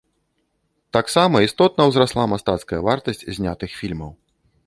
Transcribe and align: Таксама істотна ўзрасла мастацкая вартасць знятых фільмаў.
Таксама 0.95 1.41
істотна 1.47 1.81
ўзрасла 1.91 2.25
мастацкая 2.33 2.81
вартасць 2.87 3.23
знятых 3.39 3.69
фільмаў. 3.83 4.11